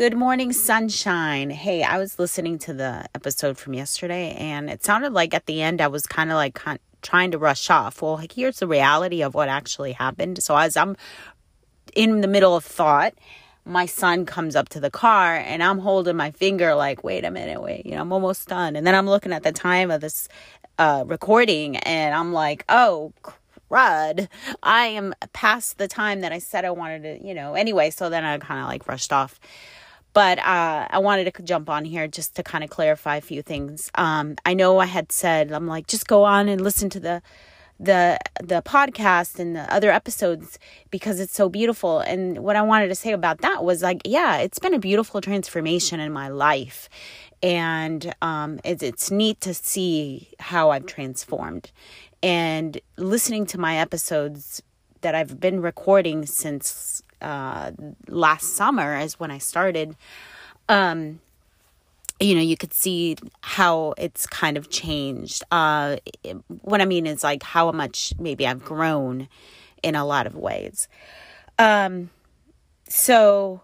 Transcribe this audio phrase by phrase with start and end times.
[0.00, 1.50] Good morning, sunshine.
[1.50, 5.60] Hey, I was listening to the episode from yesterday, and it sounded like at the
[5.60, 6.58] end I was kind of like
[7.02, 8.00] trying to rush off.
[8.00, 10.42] Well, here's the reality of what actually happened.
[10.42, 10.96] So, as I'm
[11.94, 13.12] in the middle of thought,
[13.66, 17.30] my son comes up to the car and I'm holding my finger like, wait a
[17.30, 18.76] minute, wait, you know, I'm almost done.
[18.76, 20.30] And then I'm looking at the time of this
[20.78, 23.12] uh, recording and I'm like, oh,
[23.70, 24.28] crud,
[24.62, 27.90] I am past the time that I said I wanted to, you know, anyway.
[27.90, 29.38] So then I kind of like rushed off
[30.12, 33.42] but uh, I wanted to jump on here just to kind of clarify a few
[33.42, 33.90] things.
[33.94, 37.22] Um, I know I had said I'm like just go on and listen to the
[37.80, 40.58] the the podcast and the other episodes
[40.90, 42.00] because it's so beautiful.
[42.00, 45.20] And what I wanted to say about that was like, yeah, it's been a beautiful
[45.20, 46.88] transformation in my life,
[47.42, 51.72] and um, it's it's neat to see how I've transformed.
[52.22, 54.62] And listening to my episodes
[55.00, 57.72] that I've been recording since uh,
[58.08, 59.96] last summer is when I started.
[60.68, 61.20] Um,
[62.20, 65.42] you know, you could see how it's kind of changed.
[65.50, 65.96] Uh,
[66.60, 69.28] what I mean is like how much maybe I've grown
[69.82, 70.86] in a lot of ways.
[71.58, 72.10] Um,
[72.86, 73.62] so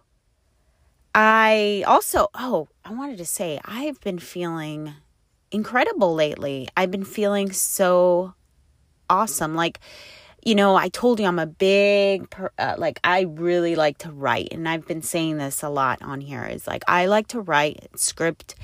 [1.15, 4.95] I also, oh, I wanted to say, I've been feeling
[5.51, 6.69] incredible lately.
[6.77, 8.35] I've been feeling so
[9.09, 9.55] awesome.
[9.55, 9.81] Like,
[10.47, 14.53] you know, I told you I'm a big, uh, like, I really like to write.
[14.53, 17.89] And I've been saying this a lot on here is like, I like to write
[17.97, 18.55] script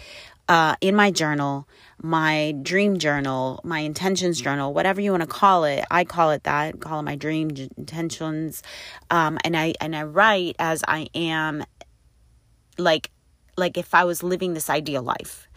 [0.48, 1.66] uh, in my journal,
[2.00, 5.84] my dream journal, my intentions journal, whatever you want to call it.
[5.90, 8.62] I call it that, call it my dream intentions.
[9.10, 11.64] Um, and I, and I write as I am
[12.78, 13.10] like,
[13.56, 15.48] like if I was living this ideal life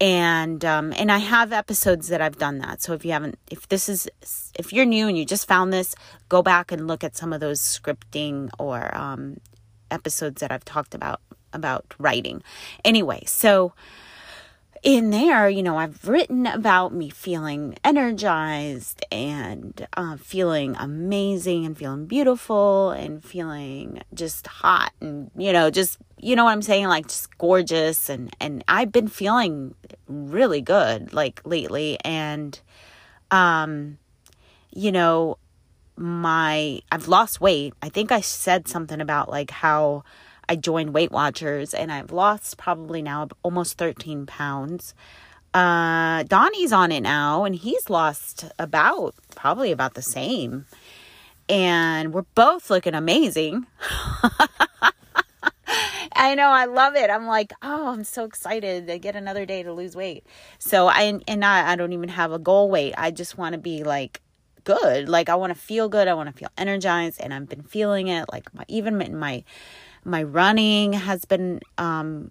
[0.00, 2.82] and um, and I have episodes that I've done that.
[2.82, 4.08] So if you haven't, if this is,
[4.58, 5.94] if you're new and you just found this,
[6.28, 9.38] go back and look at some of those scripting or um,
[9.90, 11.20] episodes that I've talked about
[11.52, 12.42] about writing.
[12.84, 13.72] Anyway, so
[14.82, 21.76] in there, you know, I've written about me feeling energized and uh, feeling amazing and
[21.76, 26.86] feeling beautiful and feeling just hot and, you know, just, you know what I'm saying?
[26.86, 28.08] Like just gorgeous.
[28.08, 29.74] And, and I've been feeling
[30.06, 31.98] really good like lately.
[32.04, 32.58] And,
[33.30, 33.98] um,
[34.70, 35.38] you know,
[35.96, 37.74] my, I've lost weight.
[37.82, 40.04] I think I said something about like how,
[40.48, 44.94] I joined Weight Watchers and I've lost probably now almost 13 pounds.
[45.52, 50.66] Uh, Donnie's on it now and he's lost about probably about the same.
[51.48, 53.66] And we're both looking amazing.
[56.12, 57.10] I know, I love it.
[57.10, 60.26] I'm like, oh, I'm so excited to get another day to lose weight.
[60.58, 62.94] So I and I, I don't even have a goal weight.
[62.98, 64.20] I just want to be like
[64.64, 65.08] good.
[65.08, 66.08] Like I want to feel good.
[66.08, 68.26] I want to feel energized, and I've been feeling it.
[68.30, 69.44] Like my, even in my
[70.08, 72.30] my running has been um,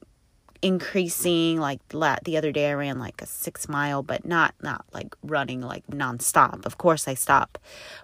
[0.61, 1.59] increasing.
[1.59, 5.61] Like the other day, I ran like a six mile, but not not like running
[5.61, 6.65] like nonstop.
[6.65, 7.57] Of course, I stop,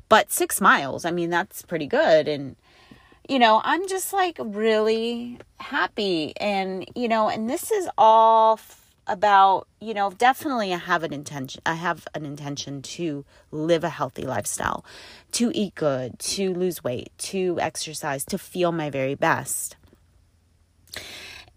[0.09, 1.05] but six miles.
[1.05, 2.27] I mean, that's pretty good.
[2.27, 2.55] And
[3.27, 8.59] you know, I'm just like really happy, and you know, and this is all
[9.07, 13.89] about you know definitely i have an intention i have an intention to live a
[13.89, 14.85] healthy lifestyle
[15.31, 19.75] to eat good to lose weight to exercise to feel my very best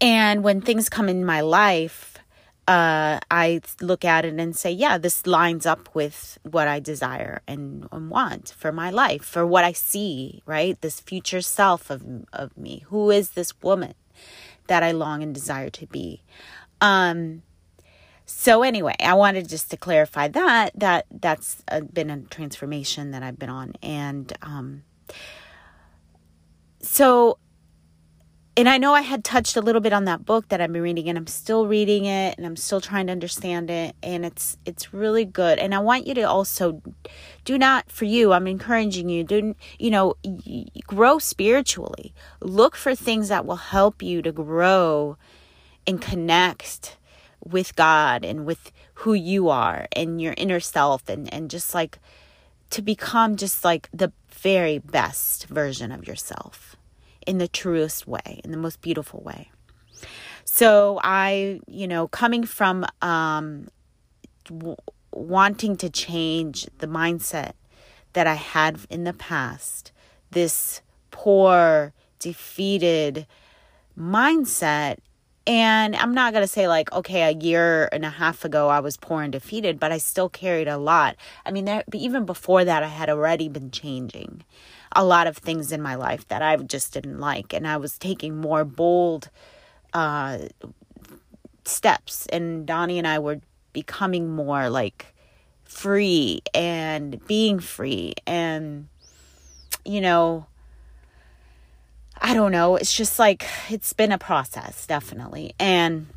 [0.01, 2.17] and when things come in my life
[2.67, 7.41] uh, I look at it and say, yeah, this lines up with what I desire
[7.47, 10.79] and, and, want for my life, for what I see, right?
[10.81, 12.83] This future self of, of me.
[12.87, 13.93] Who is this woman
[14.67, 16.23] that I long and desire to be?
[16.81, 17.43] Um,
[18.29, 23.23] so anyway, I wanted just to clarify that that that's a, been a transformation that
[23.23, 24.83] I've been on, and um,
[26.81, 27.37] so,
[28.57, 30.81] and I know I had touched a little bit on that book that I've been
[30.81, 34.57] reading, and I'm still reading it, and I'm still trying to understand it, and it's
[34.65, 35.57] it's really good.
[35.57, 36.81] And I want you to also
[37.45, 38.33] do not for you.
[38.33, 39.23] I'm encouraging you.
[39.23, 40.15] Do you know
[40.85, 42.13] grow spiritually?
[42.41, 45.15] Look for things that will help you to grow
[45.87, 46.97] and connect
[47.49, 51.99] with God and with who you are and your inner self and, and just like
[52.69, 56.75] to become just like the very best version of yourself
[57.25, 59.51] in the truest way, in the most beautiful way.
[60.45, 63.67] So I, you know, coming from um,
[64.45, 64.77] w-
[65.11, 67.53] wanting to change the mindset
[68.13, 69.91] that I had in the past,
[70.31, 73.27] this poor, defeated
[73.97, 74.97] mindset.
[75.47, 78.81] And I'm not going to say, like, okay, a year and a half ago I
[78.81, 81.15] was poor and defeated, but I still carried a lot.
[81.45, 84.43] I mean, there, even before that, I had already been changing
[84.91, 87.53] a lot of things in my life that I just didn't like.
[87.53, 89.29] And I was taking more bold
[89.93, 90.39] uh,
[91.63, 92.25] steps.
[92.25, 93.39] And Donnie and I were
[93.71, 95.13] becoming more like
[95.63, 98.15] free and being free.
[98.25, 98.89] And,
[99.85, 100.45] you know,
[102.21, 102.75] I don't know.
[102.75, 105.53] It's just like it's been a process, definitely.
[105.59, 106.07] And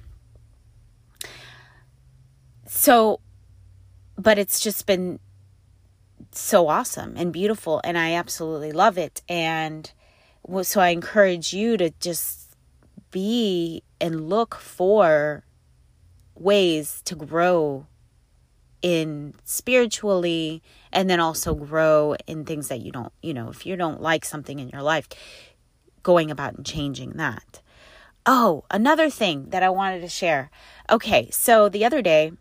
[2.66, 3.20] so,
[4.16, 5.18] but it's just been
[6.32, 9.22] so awesome and beautiful, and I absolutely love it.
[9.28, 9.90] And
[10.62, 12.56] so I encourage you to just
[13.10, 15.44] be and look for
[16.34, 17.86] ways to grow
[18.82, 20.62] in spiritually
[20.92, 24.24] and then also grow in things that you don't, you know, if you don't like
[24.24, 25.08] something in your life,
[26.02, 27.60] going about and changing that.
[28.26, 30.50] Oh, another thing that I wanted to share.
[30.90, 32.32] Okay, so the other day,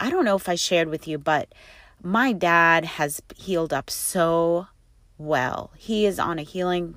[0.00, 1.54] I don't know if I shared with you, but
[2.02, 4.68] my dad has healed up so
[5.16, 5.72] well.
[5.76, 6.96] He is on a healing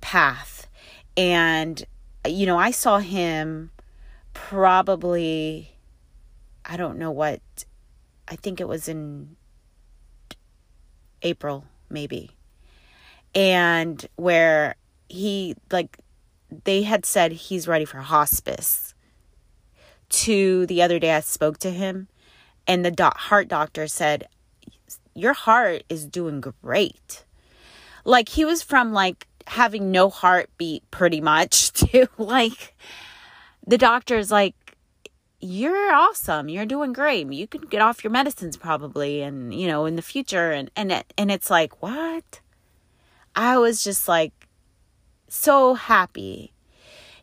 [0.00, 0.66] path.
[1.16, 1.84] And,
[2.26, 3.70] you know, I saw him
[4.34, 5.76] probably,
[6.64, 7.40] I don't know what,
[8.28, 9.36] I think it was in
[11.22, 12.30] April, maybe.
[13.34, 14.76] And where
[15.10, 15.98] he like
[16.64, 18.94] they had said he's ready for hospice.
[20.10, 22.08] To the other day I spoke to him
[22.66, 24.28] and the do- heart doctor said
[25.14, 27.24] your heart is doing great.
[28.04, 32.76] Like he was from like having no heartbeat pretty much to like
[33.66, 34.54] the doctor's like
[35.42, 36.50] you're awesome.
[36.50, 37.32] You're doing great.
[37.32, 40.92] You can get off your medicines probably and you know in the future and and
[40.92, 42.40] it, and it's like what?
[43.34, 44.39] I was just like
[45.30, 46.52] so happy.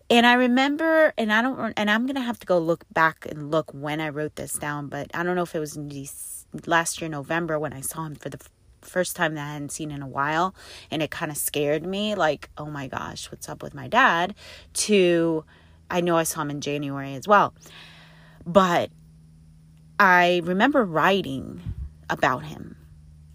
[0.09, 3.51] And I remember, and I don't, and I'm gonna have to go look back and
[3.51, 6.07] look when I wrote this down, but I don't know if it was in
[6.65, 8.39] last year November when I saw him for the
[8.81, 10.55] first time that I hadn't seen in a while,
[10.89, 14.33] and it kind of scared me, like, oh my gosh, what's up with my dad?
[14.73, 15.43] To,
[15.91, 17.53] I know I saw him in January as well,
[18.45, 18.89] but
[19.99, 21.61] I remember writing
[22.09, 22.77] about him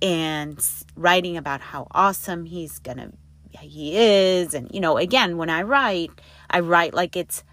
[0.01, 0.65] and
[0.97, 3.13] writing about how awesome he's gonna
[3.61, 4.55] he is.
[4.55, 6.11] And you know again when i write
[6.51, 7.45] i write like it's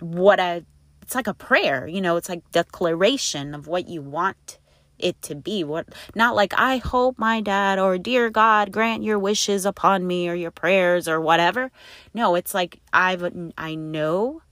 [0.00, 0.64] what a
[1.00, 4.58] it's like a prayer you know it's like declaration of what you want
[4.98, 5.64] it to be.
[5.64, 10.28] What not like i hope my dad or dear god grant your wishes upon me
[10.28, 11.70] or your prayers or whatever.
[12.14, 13.24] No it's like i've
[13.58, 14.42] i know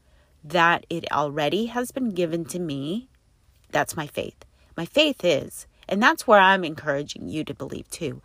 [0.43, 3.09] that it already has been given to me.
[3.71, 4.45] That's my faith.
[4.77, 5.67] My faith is.
[5.89, 8.21] And that's where i'm encouraging you to believe too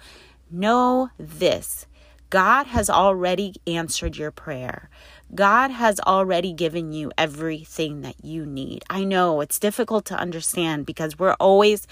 [0.50, 1.88] Know this
[2.30, 4.90] God has already answered your prayer.
[5.34, 8.84] God has already given you everything that you need.
[8.90, 11.88] I know it's difficult to understand because we're always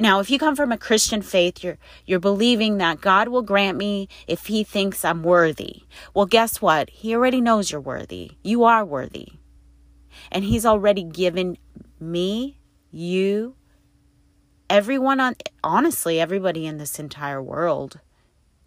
[0.00, 3.76] now if you come from a Christian faith, you're you're believing that God will grant
[3.76, 5.82] me if he thinks I'm worthy.
[6.14, 6.88] Well, guess what?
[6.90, 8.32] He already knows you're worthy.
[8.42, 9.28] You are worthy.
[10.30, 11.58] And he's already given
[12.00, 12.58] me,
[12.90, 13.56] you,
[14.72, 18.00] everyone on honestly everybody in this entire world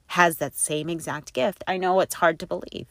[0.09, 1.63] has that same exact gift.
[1.67, 2.85] I know it's hard to believe.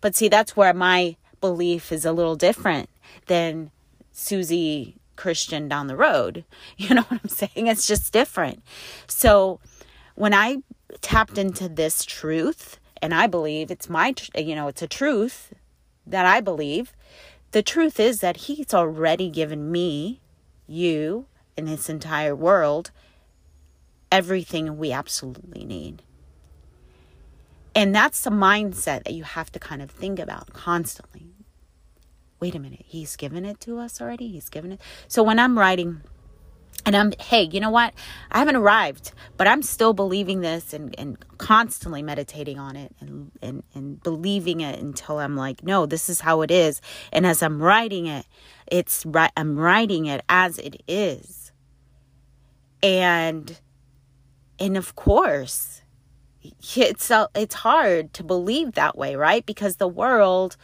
[0.00, 2.88] But see that's where my belief is a little different
[3.26, 3.70] than
[4.10, 6.44] susie christian down the road.
[6.78, 7.66] You know what i'm saying?
[7.66, 8.62] It's just different.
[9.06, 9.60] So
[10.14, 10.62] when i
[11.02, 15.52] tapped into this truth and i believe it's my you know it's a truth
[16.06, 16.92] that i believe
[17.52, 20.20] the truth is that he's already given me
[20.66, 21.26] you
[21.56, 22.90] in this entire world
[24.10, 26.02] everything we absolutely need.
[27.74, 31.26] And that's the mindset that you have to kind of think about constantly.
[32.40, 34.28] Wait a minute, he's given it to us already?
[34.28, 34.80] He's given it.
[35.06, 36.00] So when I'm writing,
[36.86, 37.92] and I'm, hey, you know what?
[38.32, 43.30] I haven't arrived, but I'm still believing this and, and constantly meditating on it and,
[43.42, 46.80] and, and believing it until I'm like, no, this is how it is.
[47.12, 48.24] And as I'm writing it,
[48.66, 51.39] it's right, I'm writing it as it is
[52.82, 53.60] and
[54.58, 55.82] and of course
[56.42, 60.56] it's it's hard to believe that way right because the world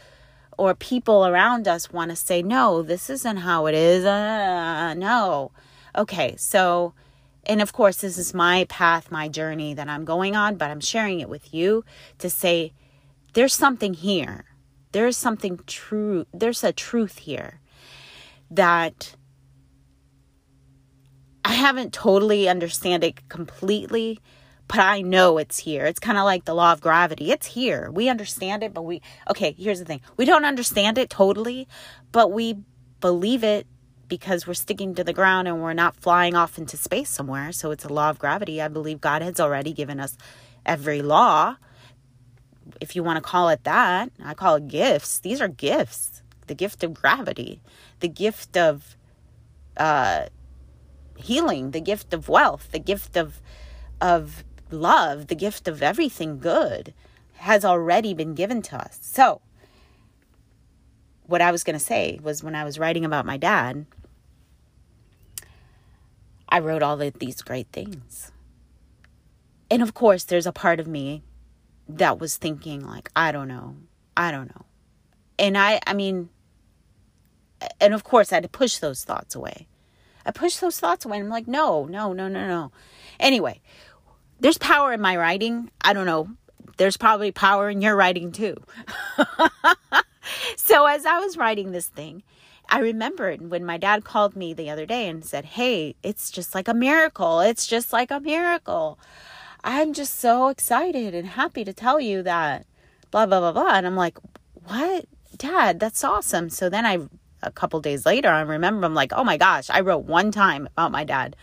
[0.59, 5.51] or people around us want to say no this isn't how it is uh, no
[5.97, 6.95] okay so
[7.47, 10.81] and of course, this is my path, my journey that I'm going on, but I'm
[10.81, 11.85] sharing it with you
[12.19, 12.73] to say
[13.35, 14.45] there's something here.
[14.93, 16.27] There's something true.
[16.35, 17.61] There's a truth here
[18.51, 19.15] that
[21.47, 24.19] I haven't totally understand it completely,
[24.67, 25.87] but I know it's here.
[25.87, 27.31] It's kind of like the law of gravity.
[27.31, 27.89] It's here.
[27.89, 29.01] We understand it, but we
[29.31, 30.01] okay, here's the thing.
[30.17, 31.69] We don't understand it totally,
[32.11, 32.57] but we
[33.01, 33.69] believe it
[34.09, 37.53] because we're sticking to the ground and we're not flying off into space somewhere.
[37.53, 38.61] So it's a law of gravity.
[38.61, 40.19] I believe God has already given us
[40.65, 41.59] every law.
[42.81, 45.21] If you want to call it that, I call it gifts.
[45.21, 46.23] These are gifts.
[46.49, 47.61] The gift of gravity,
[48.01, 48.97] the gift of
[49.77, 50.27] uh,
[51.17, 53.41] healing, the gift of wealth, the gift of
[54.01, 56.93] of love, the gift of everything good
[57.37, 58.99] has already been given to us.
[59.03, 59.41] So,
[61.27, 63.87] what I was going to say was when I was writing about my dad,
[66.49, 68.33] I wrote all of these great things.
[69.71, 71.23] And of course, there's a part of me
[71.89, 73.77] that was thinking like, I don't know.
[74.17, 74.65] I don't know.
[75.39, 76.31] And I I mean
[77.81, 79.67] and of course I had to push those thoughts away.
[80.27, 81.19] I pushed those thoughts away.
[81.19, 82.73] I'm like, no, no, no, no, no.
[83.21, 83.61] Anyway,
[84.41, 85.71] there's power in my writing.
[85.81, 86.29] I don't know.
[86.77, 88.57] There's probably power in your writing too.
[90.57, 92.25] so as I was writing this thing,
[92.69, 96.55] I remembered when my dad called me the other day and said, Hey, it's just
[96.55, 97.41] like a miracle.
[97.41, 98.99] It's just like a miracle.
[99.63, 102.67] I'm just so excited and happy to tell you that
[103.11, 103.75] blah, blah, blah, blah.
[103.75, 104.19] And I'm like,
[104.65, 105.07] What?
[105.37, 106.51] Dad, that's awesome.
[106.51, 106.99] So then I,
[107.43, 110.67] a couple days later, I remember I'm like, Oh my gosh, I wrote one time
[110.67, 111.37] about my dad.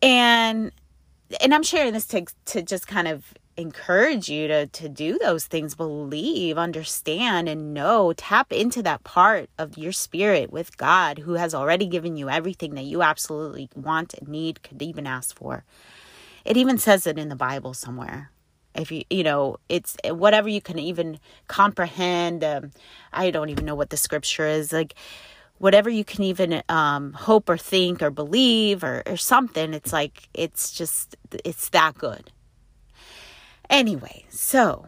[0.00, 0.70] And,
[1.40, 5.46] and I'm sharing this to, to just kind of encourage you to to do those
[5.46, 11.34] things believe understand and know tap into that part of your spirit with God who
[11.34, 15.64] has already given you everything that you absolutely want need could even ask for
[16.44, 18.30] it even says it in the bible somewhere
[18.78, 21.18] if you you know it's whatever you can even
[21.48, 22.70] comprehend um,
[23.12, 24.94] i don't even know what the scripture is like
[25.58, 30.28] whatever you can even um, hope or think or believe or, or something it's like
[30.32, 32.30] it's just it's that good
[33.70, 34.86] Anyway, so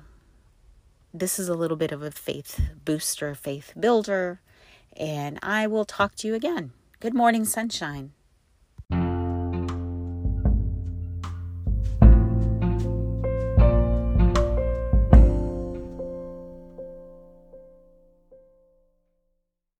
[1.12, 4.40] this is a little bit of a faith booster, faith builder,
[4.96, 6.72] and I will talk to you again.
[6.98, 8.12] Good morning, sunshine.